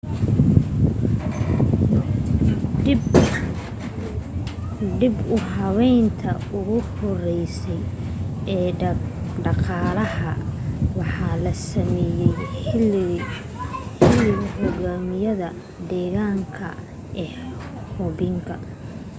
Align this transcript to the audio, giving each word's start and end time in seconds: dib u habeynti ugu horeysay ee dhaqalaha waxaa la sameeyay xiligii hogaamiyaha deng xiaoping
dib 4.99 5.15
u 5.35 5.37
habeynti 5.51 6.29
ugu 6.57 6.77
horeysay 6.95 7.81
ee 8.55 8.69
dhaqalaha 9.43 10.31
waxaa 10.97 11.35
la 11.45 11.51
sameeyay 11.69 12.33
xiligii 12.69 14.45
hogaamiyaha 14.55 15.47
deng 15.89 16.39
xiaoping 16.57 18.39